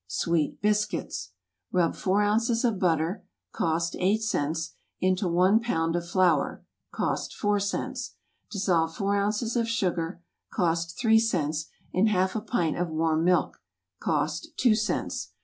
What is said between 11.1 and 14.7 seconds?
cents,) in half a pint of warm milk, (cost